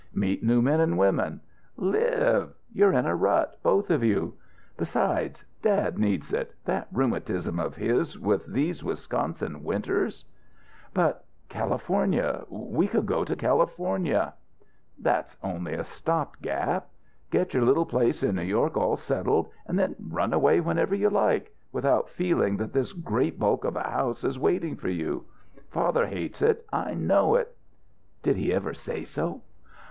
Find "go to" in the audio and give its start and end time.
13.05-13.35